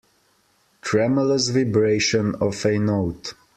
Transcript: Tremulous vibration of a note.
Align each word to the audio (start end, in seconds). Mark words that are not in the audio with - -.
Tremulous 0.81 1.49
vibration 1.49 2.33
of 2.41 2.65
a 2.65 2.79
note. 2.79 3.35